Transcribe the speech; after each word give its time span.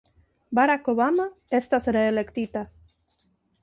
Barack 0.59 0.89
Obama 0.93 1.27
estas 1.61 1.93
reelektita. 1.99 2.69